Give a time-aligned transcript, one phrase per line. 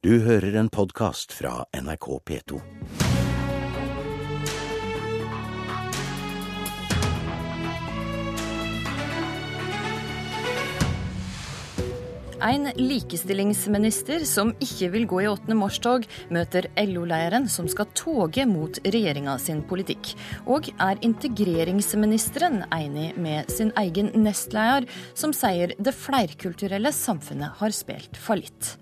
[0.00, 2.60] Du hører en podkast fra NRK P2.
[12.40, 15.52] En likestillingsminister som ikke vil gå i 8.
[15.60, 20.14] mars-tog, møter LO-leiren som skal toge mot regjeringa sin politikk.
[20.48, 28.16] Og er integreringsministeren enig med sin egen nestleder, som sier det flerkulturelle samfunnet har spilt
[28.16, 28.78] fallitt.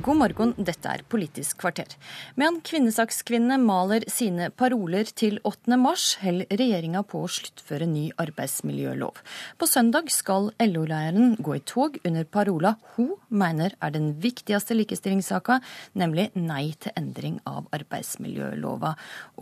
[0.00, 1.90] God morgen, dette er Politisk kvarter.
[2.38, 5.76] Medan kvinnesakskvinnene maler sine paroler til 8.
[5.76, 9.18] mars, holder regjeringa på å sluttføre ny arbeidsmiljølov.
[9.60, 15.58] På søndag skal LO-leiren gå i tog under parola hun mener er den viktigste likestillingssaka,
[16.00, 18.94] nemlig nei til endring av arbeidsmiljølova.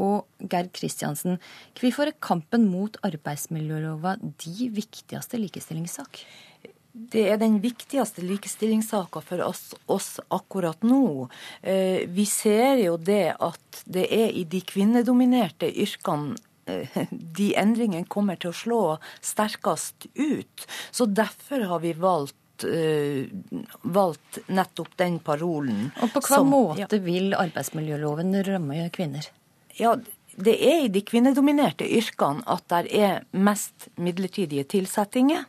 [0.02, 1.38] Og Gerd Kristiansen,
[1.78, 6.24] hvorfor er kampen mot arbeidsmiljølova de viktigste likestillingssak?
[6.98, 11.28] Det er den viktigste likestillingssaka for oss, oss, akkurat nå.
[11.62, 18.08] Eh, vi ser jo det at det er i de kvinnedominerte yrkene eh, de endringene
[18.10, 18.82] kommer til å slå
[19.24, 20.68] sterkest ut.
[20.90, 23.30] Så derfor har vi valgt eh,
[23.82, 25.90] valgt nettopp den parolen.
[26.02, 27.02] Og På hva som, måte ja.
[27.04, 29.30] vil arbeidsmiljøloven ramme kvinner?
[29.78, 29.96] Ja,
[30.38, 35.48] Det er i de kvinnedominerte yrkene at det er mest midlertidige tilsettinger.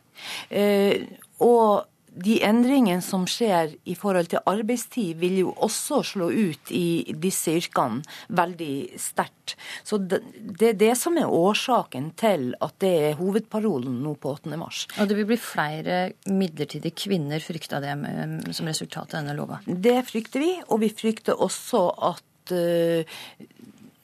[1.44, 7.14] Og de endringene som skjer i forhold til arbeidstid, vil jo også slå ut i
[7.22, 8.02] disse yrkene
[8.36, 9.54] veldig sterkt.
[9.86, 14.34] Så det, det, er det som er årsaken til at det er hovedparolen nå på
[14.36, 14.58] 8.
[14.60, 14.84] mars.
[14.98, 19.62] Og det vil bli flere midlertidige kvinner, frykta det med, som resultat av denne lova?
[19.66, 23.20] Det frykter vi, og vi frykter også at uh,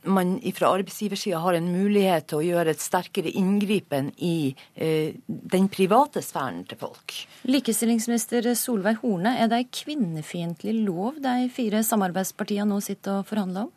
[0.06, 5.68] man fra arbeidsgiversida har en mulighet til å gjøre et sterkere inngripen i eh, den
[5.72, 7.16] private sfæren til folk.
[7.48, 13.68] Likestillingsminister Solveig Horne, er det ei kvinnefiendtlig lov de fire samarbeidspartiene nå sitter og forhandler
[13.68, 13.72] om?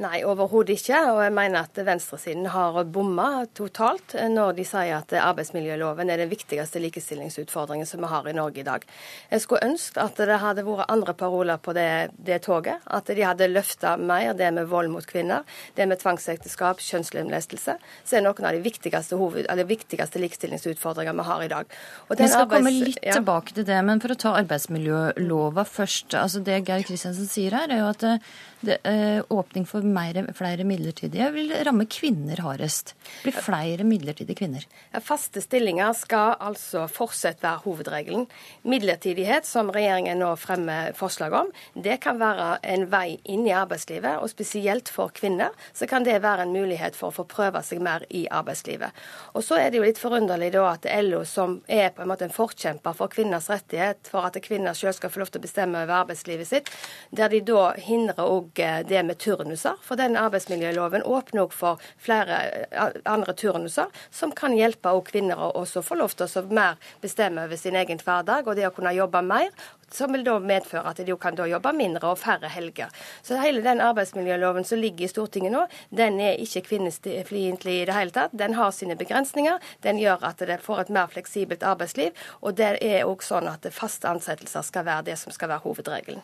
[0.00, 0.98] Nei, overhodet ikke.
[1.12, 6.30] Og jeg mener at venstresiden har bomma totalt når de sier at arbeidsmiljøloven er den
[6.30, 8.86] viktigste likestillingsutfordringen som vi har i Norge i dag.
[9.28, 12.80] Jeg skulle ønske at det hadde vært andre paroler på det, det toget.
[12.88, 15.44] At de hadde løfta mer det med vold mot kvinner,
[15.76, 17.76] det med tvangsekteskap, kjønnslemlestelse.
[18.04, 21.76] Så er noen av de viktigste, hoved, viktigste likestillingsutfordringene vi har i dag.
[22.08, 23.18] vi skal komme litt ja.
[23.18, 26.16] tilbake til det, men for å ta arbeidsmiljølova først.
[26.16, 28.16] altså Det Geir Kristiansen sier her, er jo at det,
[28.64, 32.94] det, eh, åpning for mer, flere midlertidige vil ramme kvinner hardest.
[33.20, 34.66] Det blir flere midlertidige kvinner.
[35.04, 38.26] Faste stillinger skal altså fortsatt være hovedregelen.
[38.62, 44.20] Midlertidighet, som regjeringen nå fremmer forslag om, det kan være en vei inn i arbeidslivet.
[44.22, 47.82] Og spesielt for kvinner så kan det være en mulighet for å få prøve seg
[47.84, 48.96] mer i arbeidslivet.
[49.34, 52.26] Og så er det jo litt forunderlig da at LO, som er på en måte
[52.28, 55.84] en forkjemper for kvinners rettighet, for at kvinner selv skal få lov til å bestemme
[55.84, 56.70] over arbeidslivet sitt,
[57.10, 59.79] der de da hindrer òg eh, det med turnuser.
[59.84, 65.64] For den arbeidsmiljøloven åpner òg for flere eh, andre turnuser, som kan hjelpe kvinner å
[65.66, 69.22] få lov til å mer bestemme over sin egen hverdag, og det å kunne jobbe
[69.24, 69.50] mer
[69.94, 72.90] som vil da medføre at de kan jobbe mindre og færre helger.
[73.26, 77.96] Så hele den arbeidsmiljøloven som ligger i Stortinget nå, den er ikke kvinnefiendtlig i det
[77.96, 78.34] hele tatt.
[78.36, 79.58] Den har sine begrensninger.
[79.82, 82.14] Den gjør at det får et mer fleksibelt arbeidsliv.
[82.40, 86.22] Og det er òg sånn at faste ansettelser skal være det som skal være hovedregelen.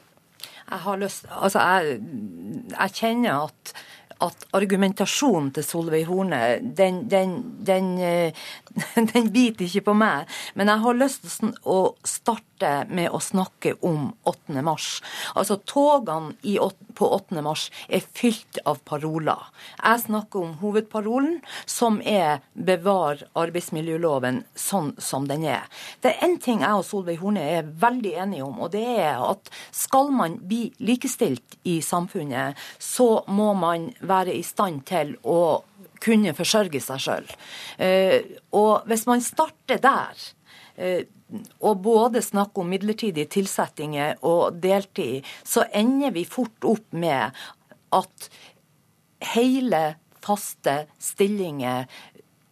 [0.67, 2.01] Jeg har lyst Altså, jeg,
[2.73, 3.77] jeg kjenner at
[4.25, 6.39] at argumentasjonen til Solveig Horne,
[6.77, 7.35] den, den,
[7.67, 8.33] den, eh,
[9.13, 10.31] den, biter ikke på meg.
[10.57, 12.56] Men jeg har lyst til å starte
[12.89, 14.63] med å snakke om 8.
[14.63, 15.03] mars.
[15.35, 16.57] Altså, togene i,
[16.97, 17.43] på 8.
[17.45, 19.49] mars er fylt av paroler.
[19.83, 25.69] Jeg snakker om hovedparolen, som er 'bevar arbeidsmiljøloven sånn som den er'.
[26.01, 29.21] Det er én ting jeg og Solveig Horne er veldig enige om, og det er
[29.21, 35.63] at skal man bli likestilt i samfunnet, så må man være i stand til å
[36.03, 37.29] kunne forsørge seg sjøl.
[37.83, 40.25] Eh, og hvis man starter der,
[40.77, 41.05] eh,
[41.61, 47.35] og både snakker om midlertidige tilsettinger og deltid, så ender vi fort opp med
[47.97, 48.29] at
[49.35, 49.83] hele
[50.23, 51.87] faste stillinger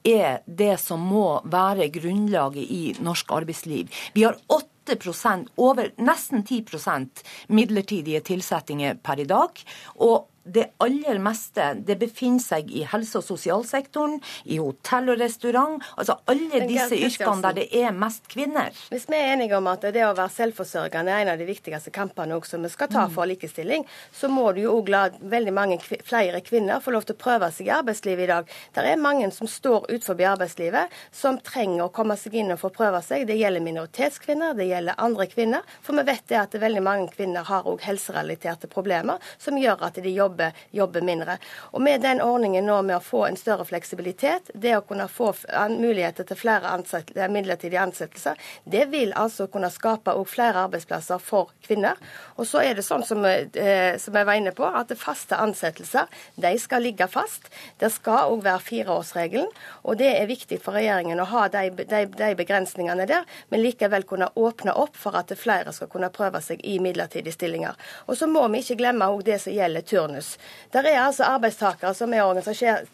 [0.05, 3.89] er det som må være grunnlaget i norsk arbeidsliv.
[4.13, 9.63] Vi har 8% over nesten 10% midlertidige tilsettinger per i dag.
[10.05, 15.83] Og det aller meste det befinner seg i helse- og sosialsektoren, i hotell og restaurant.
[15.97, 18.75] Altså alle disse yrkene der det er mest kvinner.
[18.93, 21.93] Hvis vi er enige om at det å være selvforsørgende er en av de viktigste
[21.95, 23.15] kampene også vi skal ta mm.
[23.15, 27.17] for likestilling, så må du jo òg la veldig mange flere kvinner få lov til
[27.17, 28.55] å prøve seg i arbeidslivet i dag.
[28.75, 32.73] Det er mange som står utenfor arbeidslivet, som trenger å komme seg inn og få
[32.75, 33.27] prøve seg.
[33.29, 35.65] Det gjelder minoritetskvinner, det gjelder andre kvinner.
[35.85, 40.01] For vi vet det at veldig mange kvinner har òg helserelaterte problemer som gjør at
[40.05, 41.39] de jobber jobber, jobber, mindre.
[41.73, 45.35] Og Med den ordningen nå med å få en større fleksibilitet, det å kunne få
[45.71, 51.97] muligheter til flere ansettelse, midlertidige ansettelser, det vil altså kunne skape flere arbeidsplasser for kvinner.
[52.37, 56.07] Og så er det sånn som, eh, som jeg var inne på, at faste ansettelser
[56.37, 57.51] de skal ligge fast.
[57.79, 59.49] Det skal òg være fireårsregelen.
[59.85, 64.05] Og det er viktig for regjeringen å ha de, de, de begrensningene der, men likevel
[64.05, 67.77] kunne åpne opp for at flere skal kunne prøve seg i midlertidige stillinger.
[68.07, 70.24] Og så må vi ikke glemme det som gjelder turnus
[70.73, 72.89] Der er altså arbeidstakere som er organisert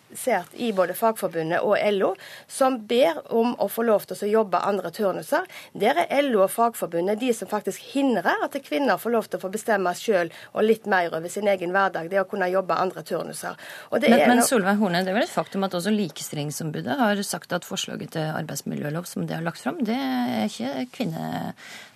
[0.53, 2.15] i både Fagforbundet og LO,
[2.49, 5.47] som ber om å få lov til å jobbe andre turnuser.
[5.73, 9.45] Der er LO og Fagforbundet de som faktisk hindrer at kvinner får lov til å
[9.45, 13.05] få bestemme sjøl og litt mer over sin egen hverdag, det å kunne jobbe andre
[13.07, 13.59] turnuser.
[13.93, 17.67] men, men Solveig Horne, det er vel et faktum at også Likestillingsombudet har sagt at
[17.69, 21.29] forslaget til arbeidsmiljølov som det har lagt fram, det er ikke kvinne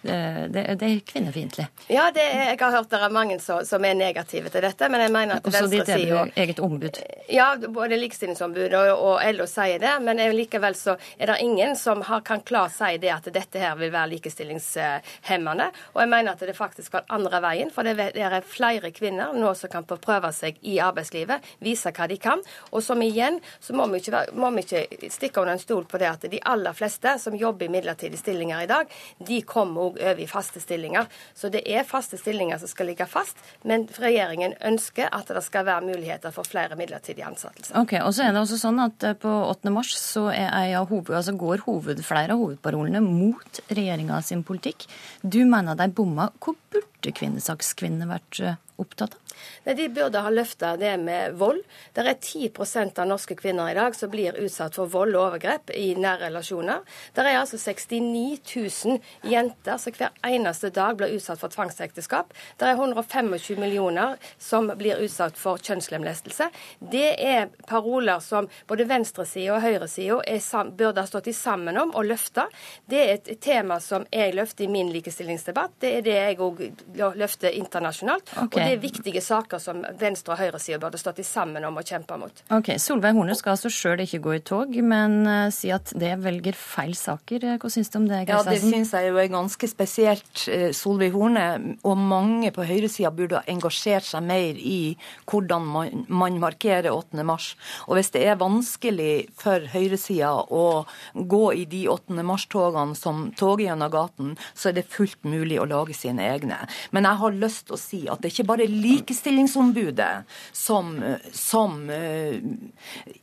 [0.05, 1.65] det, det er kvinnefiendtlig.
[1.89, 4.89] Ja, det, jeg har hørt det er mange som, som, er negative til dette.
[4.93, 7.01] Men jeg mener at Også ditt eget ombud?
[7.33, 9.95] Ja, både Likestillingsombudet og, og, LO sier det.
[10.05, 13.77] Men likevel så er det ingen som har, kan klart si det at dette her
[13.81, 15.71] vil være likestillingshemmende.
[15.95, 17.73] Og jeg mener at det faktisk går andre veien.
[17.75, 22.09] For det er flere kvinner nå som kan få prøve seg i arbeidslivet, vise hva
[22.11, 22.43] de kan.
[22.73, 26.01] Og som igjen så må vi ikke, må vi ikke stikke under en stol på
[26.01, 30.01] det at de aller fleste som jobber i midlertidige stillinger i dag, de kommer òg
[30.01, 31.09] over i faste stillinger.
[31.35, 35.67] Så det er faste stillinger som skal ligge fast, men regjeringen ønsker at det skal
[35.69, 37.77] være muligheter for flere midlertidige ansettelser.
[38.03, 39.71] Og så er det også sånn at eh, På 8.
[39.75, 44.89] mars så hoved, altså går hoved, flere av hovedparolene mot regjeringa sin politikk.
[45.23, 46.31] Du mener de bomma.
[46.41, 49.25] Hvor burde kvinnesakskvinnene vært eh, opptatt av?
[49.65, 51.63] Nei, De burde ha løfta det med vold.
[51.93, 55.73] Det er 10% av norske kvinner i dag som blir utsatt for vold og overgrep
[55.77, 56.85] i nære relasjoner.
[57.15, 58.39] Det er altså 69
[58.87, 62.35] 000 jenter som hver eneste dag blir utsatt for tvangsekteskap.
[62.59, 66.51] Det er 125 millioner som blir utsatt for kjønnslemlestelse.
[66.79, 72.47] Det er paroler som både venstresida og høyresida burde ha stått sammen om og løfta.
[72.87, 75.79] Det er et tema som jeg løfter i min likestillingsdebatt.
[75.81, 76.63] Det er det jeg òg
[76.95, 78.31] løfter internasjonalt.
[78.33, 78.47] Okay.
[78.47, 82.17] Og det er viktige saker som venstre- og høyresida burde stått sammen om å kjempe
[82.21, 82.43] mot.
[82.55, 86.15] Ok, Solveig Horne skal altså sjøl ikke gå i tog, men uh, si at det
[86.23, 87.47] velger feil saker.
[87.63, 88.25] Hva syns du om det?
[88.29, 90.47] Ja, Det syns jeg jo er ganske spesielt.
[90.51, 94.97] Eh, Solveig Horne og mange på høyresida burde ha engasjert seg mer i
[95.31, 97.25] hvordan man, man markerer 8.
[97.27, 97.53] mars.
[97.89, 102.19] Og hvis det er vanskelig for høyresida å gå i de 8.
[102.27, 106.61] mars-togene som toget gjennom gaten, så er det fullt mulig å lage sine egne.
[106.91, 110.15] Men jeg har lyst til å si at det er ikke bare Likestillingsombudet
[110.53, 110.87] som,
[111.33, 112.35] som uh,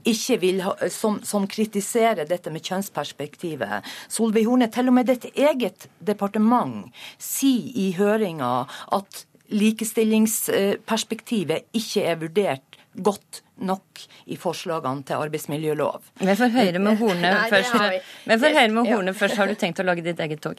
[0.08, 3.84] ikke vil ha, som, som, kritiserer dette med kjønnsperspektivet.
[4.12, 6.86] Solveig Horne, til og med ditt eget departement
[7.22, 8.68] sier i høringa
[8.98, 13.84] at likestillingsperspektivet ikke er vurdert godt nok
[14.34, 16.02] i forslagene til arbeidsmiljølov.
[16.20, 17.76] Vi får høre med Horne først.
[18.26, 19.36] Vi får høre med Horne først.
[19.38, 20.58] Har du tenkt å lage ditt eget tog?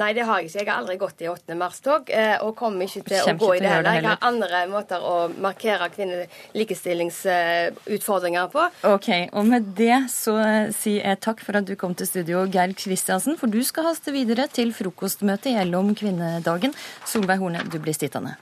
[0.00, 0.58] Nei, det har jeg ikke.
[0.62, 1.54] Jeg har aldri gått i 8.
[1.60, 3.92] mars-tog, eh, og kommer ikke til å gå i det heller.
[3.98, 5.14] Jeg har andre måter å
[5.44, 8.62] markere kvinnelikestillingsutfordringer på.
[8.94, 12.36] Ok, og med det så eh, sier jeg takk for at du kom til studio,
[12.48, 16.72] Geir Kristiansen, for du skal haste videre til frokostmøte i LO om kvinnedagen.
[17.08, 18.32] Solveig Horne, du blir sittende.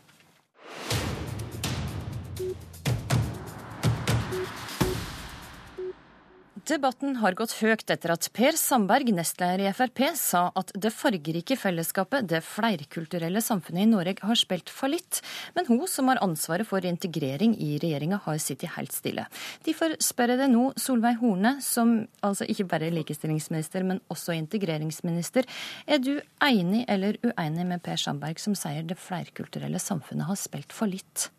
[6.66, 11.54] Debatten har gått høyt etter at Per Sandberg, nestleder i Frp, sa at det fargerike
[11.60, 15.20] fellesskapet, det flerkulturelle samfunnet i Norge, har spilt fallitt.
[15.54, 19.28] Men hun som har ansvaret for integrering i regjeringa, har sittet helt stille.
[19.68, 21.94] Derfor spør jeg deg nå, Solveig Horne, som
[22.26, 25.46] altså ikke bare er likestillingsminister, men også integreringsminister.
[25.86, 30.74] Er du enig eller uenig med Per Sandberg, som sier det flerkulturelle samfunnet har spilt
[30.74, 31.30] fallitt?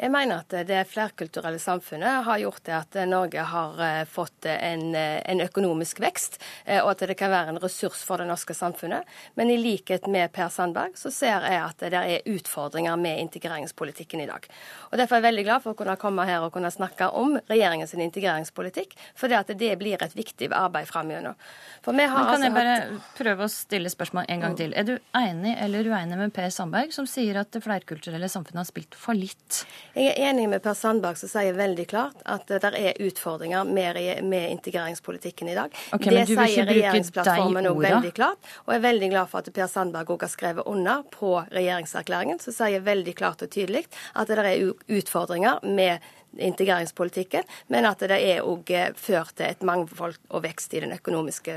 [0.00, 4.94] Jeg mener at det flerkulturelle samfunnet har gjort det at Norge har eh, fått en,
[4.96, 8.56] eh, en, økonomisk vekst, eh, og at det kan være en ressurs for det norske
[8.56, 9.04] samfunnet.
[9.36, 14.22] Men i likhet med Per Sandberg så ser jeg at det er utfordringer med integreringspolitikken
[14.24, 14.48] i dag.
[14.88, 17.36] Og Derfor er jeg veldig glad for å kunne komme her og kunne snakke om
[17.50, 21.36] regjeringens integreringspolitikk, for det, at det blir et viktig arbeid framover.
[21.84, 24.72] For vi har kan altså jeg bare prøve å stille spørsmål en gang til.
[24.72, 28.72] Er du enig eller uenig med Per Sandberg, som sier at det flerkulturelle samfunnet har
[28.72, 29.62] spilt fallitt
[29.94, 33.98] Jeg er enig med Per Sandberg som sier veldig klart at det er utfordringer med,
[34.26, 35.74] med integreringspolitikken i dag.
[35.96, 38.52] Okay, det sier regjeringsplattformen òg veldig klart.
[38.66, 42.38] Og jeg er veldig glad for at Per Sandberg òg har skrevet under på regjeringserklæringen,
[42.42, 45.98] som sier veldig klart og tydelig at det er utfordringer med
[46.38, 50.94] integreringspolitikken, men at det er òg eh, ført til et mangfold og vekst i den
[50.94, 51.56] økonomiske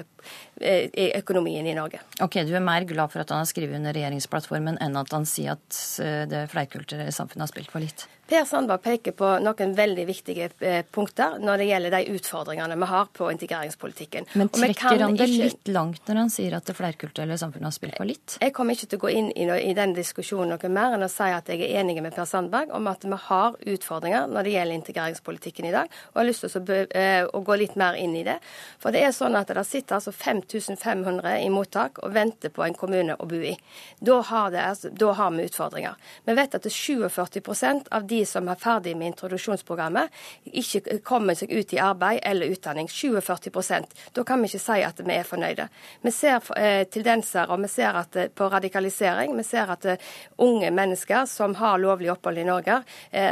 [0.61, 2.01] eh, i økonomien i Norge.
[2.23, 5.27] Ok, Du er mer glad for at han har skrevet under regjeringsplattformen enn at han
[5.29, 8.07] sier at eh, det flerkulturelle samfunnet har spilt for litt?
[8.33, 12.87] Per Sandberg peker på noen veldig viktige eh, punkter når det gjelder de utfordringene vi
[12.89, 14.25] har på integreringspolitikken.
[14.33, 15.49] Men trekker han det ikke...
[15.51, 18.37] litt langt når han sier at det flerkulturelle samfunnet har spilt for litt?
[18.41, 21.09] Jeg kommer ikke til å gå inn i, i den diskusjonen noe mer enn å
[21.13, 24.55] si at jeg er enig med Per Sandberg om at vi har utfordringer når det
[24.55, 25.93] gjelder integreringspolitikken i dag.
[25.93, 27.05] Og jeg har lyst til å, be,
[27.37, 28.39] å gå litt mer inn i det.
[28.81, 32.79] For det er sånn at det sitter altså 5500 i mottak og venter på en
[32.81, 33.53] kommune å bo i.
[34.01, 36.01] Da har, det, altså, da har vi utfordringer.
[36.25, 40.12] Vi vet at 47% av de som er ferdig med introduksjonsprogrammet,
[40.46, 42.88] ikke kommer seg ut i arbeid eller utdanning.
[42.88, 45.68] 47% Da kan vi ikke si at vi er fornøyde.
[46.01, 49.36] Vi ser eh, tendenser og vi ser at, eh, på radikalisering.
[49.38, 50.12] Vi ser at eh,
[50.44, 52.82] unge mennesker som har lovlig opphold i Norge,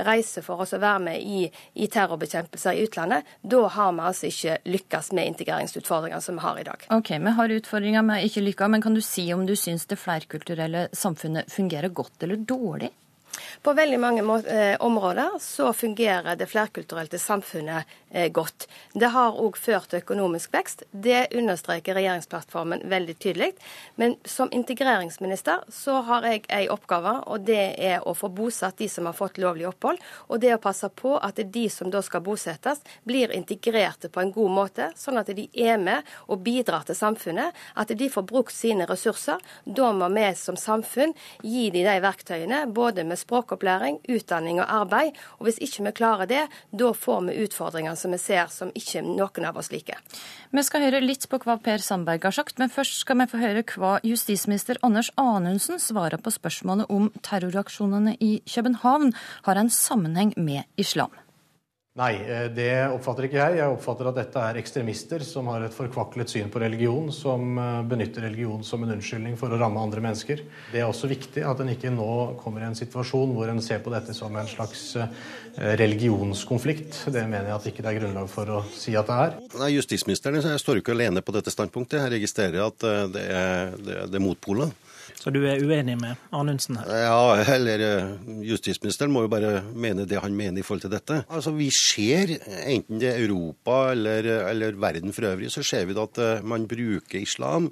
[0.06, 1.46] reiser for oss å være med i,
[1.82, 3.28] i terrorbekjempelser i utlandet.
[3.42, 6.86] Da har vi altså ikke lykkes med integreringsutfordringene som vi har i dag.
[6.98, 9.86] Ok, Vi har utfordringer vi har ikke lykkes, men kan du si om du syns
[9.90, 12.92] det flerkulturelle samfunnet fungerer godt eller dårlig?
[13.62, 18.68] På veldig mange eh, områder så fungerer det flerkulturelle samfunnet eh, godt.
[18.94, 20.84] Det har òg ført til økonomisk vekst.
[20.92, 23.52] Det understreker regjeringsplattformen veldig tydelig.
[24.02, 28.90] Men som integreringsminister så har jeg ei oppgave, og det er å få bosatt de
[28.90, 30.02] som har fått lovlig opphold.
[30.30, 34.34] Og det å passe på at de som da skal bosettes, blir integrerte på en
[34.34, 37.54] god måte, sånn at de er med og bidrar til samfunnet.
[37.78, 39.38] At de får brukt sine ressurser.
[39.66, 41.14] Da må vi som samfunn
[41.46, 45.18] gi dem de verktøyene, både med språkopplæring, utdanning og arbeid.
[45.40, 49.04] Og Hvis ikke vi klarer det, da får vi utfordringer som vi ser som ikke
[49.06, 49.98] noen av oss liker.
[50.52, 53.42] Vi skal høre litt på hva Per Sandberg har sagt, men først skal vi få
[53.42, 59.14] høre hva justisminister Anders Anundsen svarer på spørsmålet om terroraksjonene i København
[59.48, 61.12] har en sammenheng med islam.
[62.00, 63.58] Nei, eh, det oppfatter ikke jeg.
[63.60, 67.82] Jeg oppfatter at dette er ekstremister som har et forkvaklet syn på religion, som eh,
[67.92, 70.40] benytter religion som en unnskyldning for å ramme andre mennesker.
[70.72, 72.08] Det er også viktig at en ikke nå
[72.40, 75.12] kommer i en situasjon hvor en ser på dette som en slags eh,
[75.82, 77.02] religionskonflikt.
[77.12, 79.36] Det mener jeg at ikke det er grunnlag for å si at det er.
[79.60, 82.06] Nei, Justisministeren står ikke alene på dette standpunktet.
[82.06, 84.72] Jeg registrerer at det er, det er motpoler.
[85.22, 86.88] Så du er uenig med Anundsen her?
[87.04, 88.14] Ja, eller eh,
[88.48, 91.20] justisministeren må jo bare mene det han mener i forhold til dette.
[91.30, 92.34] Altså, Vi ser,
[92.66, 96.66] enten det er Europa eller, eller verden for øvrig, så ser vi at eh, man
[96.66, 97.70] bruker islam.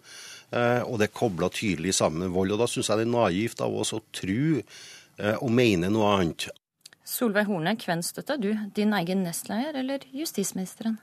[0.54, 2.54] Eh, og det er kobla tydelig sammen med vold.
[2.54, 4.62] og Da syns jeg det er naivt av oss å tro
[5.20, 6.46] og mene noe annet.
[7.04, 8.54] Solveig Horne, hvem støtter du?
[8.78, 10.96] Din egen nestleder eller justisministeren?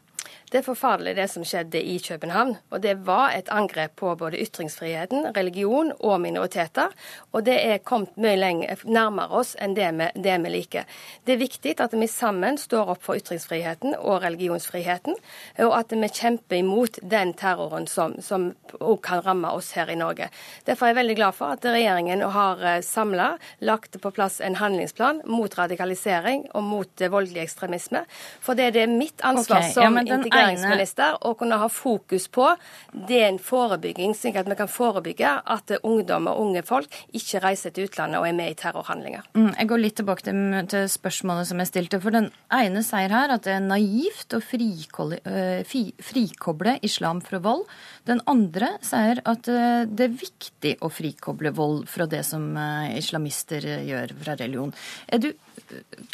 [0.51, 2.55] Det er forferdelig det som skjedde i København.
[2.71, 6.93] Og det var et angrep på både ytringsfriheten, religion og minoriteter.
[7.33, 10.87] Og det er kommet mye lenger, nærmere oss enn det vi, det vi, liker.
[11.27, 15.19] Det er viktig at vi sammen står opp for ytringsfriheten og religionsfriheten,
[15.67, 19.99] og at vi kjemper imot den terroren som, som også kan ramme oss her i
[19.99, 20.31] Norge.
[20.67, 23.33] Derfor er jeg veldig glad for at regjeringen har eh, samla
[23.67, 28.05] lagt på plass en handlingsplan mot radikalisering og mot eh, voldelig ekstremisme.
[28.41, 32.49] For det er mitt ansvar okay, som ja, integreringsminister å kunne ha fokus på
[32.93, 37.43] det er en forebygging, slik at vi kan forebygge at ungdom og unge folk ikke
[37.45, 39.27] reiser til utlandet og er med i terrorhandlinger.
[39.37, 40.41] Mm, jeg går litt tilbake til,
[40.73, 42.01] til, spørsmålet som jeg stilte.
[42.03, 45.75] For den ene sier her at det er naivt å øh,
[46.11, 47.67] frikoble islam fra vold.
[48.09, 52.95] Den andre sier at øh, det er viktig å frikoble vold fra det som øh,
[52.97, 54.75] islamister gjør fra religion.
[55.09, 55.31] Er du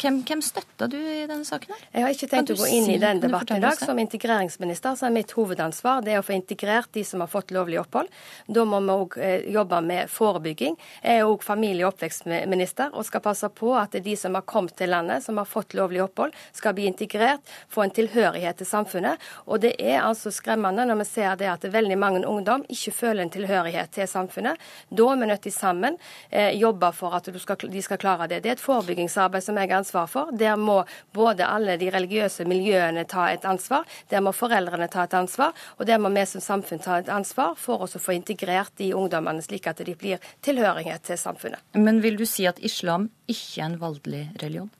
[0.01, 1.73] hvem, hvem støtter du i denne saken?
[1.91, 3.77] Jeg har ikke tenkt å gå inn si, i den debatten i dag.
[3.79, 7.79] Som integreringsminister så er mitt hovedansvar det å få integrert de som har fått lovlig
[7.81, 8.09] opphold.
[8.47, 10.77] Da må vi òg eh, jobbe med forebygging.
[11.03, 14.77] Jeg er òg familie- og oppvekstminister og skal passe på at de som har kommet
[14.79, 19.21] til landet, som har fått lovlig opphold, skal bli integrert, få en tilhørighet til samfunnet.
[19.47, 23.25] Og det er altså skremmende når vi ser det at veldig mange ungdom ikke føler
[23.25, 24.59] en tilhørighet til samfunnet.
[24.89, 25.99] Da er vi nødt til sammen
[26.31, 28.43] eh, jobbe for at skal, de skal klare det.
[28.43, 30.31] Det er et forebyggingsarbeid som jeg har ansvar for.
[30.37, 35.17] Der må både alle de religiøse miljøene ta et ansvar, der må foreldrene ta et
[35.17, 38.93] ansvar, og der må vi som samfunn ta et ansvar for å få integrert de
[38.93, 41.63] ungdommene, slik at de blir tilhørighet til samfunnet.
[41.73, 44.71] Men vil du si at islam ikke er en voldelig religion?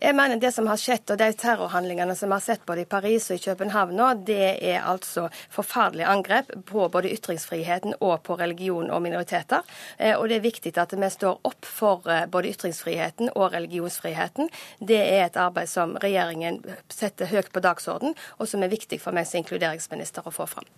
[0.00, 2.88] Jeg mener det som har skjedd, og de terrorhandlingene som vi har sett både i
[2.90, 8.38] Paris og i København nå, det er altså forferdelige angrep på både ytringsfriheten og på
[8.40, 9.64] religion og minoriteter.
[9.98, 14.50] Eh, og det er viktig at vi står opp for eh, både ytringsfriheten og religionsfriheten.
[14.80, 16.62] Det er et arbeid som regjeringen
[16.92, 20.68] setter høyt på dagsorden, og som er viktig for meg som inkluderingsminister å få fram.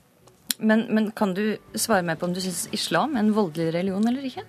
[0.59, 4.09] Men, men, kan du svare meg på om du syns islam er en voldelig religion
[4.09, 4.45] eller ikke?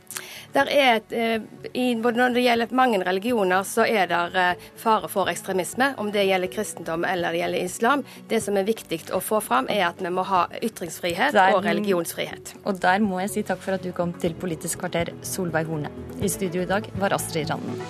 [0.54, 1.42] Der er et, eh,
[1.74, 5.94] i, Når det gjelder mange religioner, så er det eh, fare for ekstremisme.
[5.98, 8.04] Om det gjelder kristendom eller det gjelder islam.
[8.30, 11.66] Det som er viktig å få fram, er at vi må ha ytringsfrihet der, og
[11.66, 12.56] religionsfrihet.
[12.66, 15.92] Og der må jeg si takk for at du kom til Politisk kvarter, Solveig Horne.
[16.22, 17.82] I studio i dag var Astrid Randen.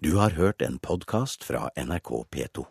[0.00, 2.70] Du har hørt en podkast fra NRK P2.